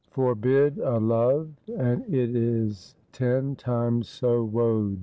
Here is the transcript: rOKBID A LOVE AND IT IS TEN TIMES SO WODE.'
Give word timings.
rOKBID 0.17 0.79
A 0.79 0.97
LOVE 0.97 1.51
AND 1.77 2.03
IT 2.11 2.35
IS 2.35 2.95
TEN 3.11 3.55
TIMES 3.55 4.09
SO 4.09 4.43
WODE.' 4.43 4.99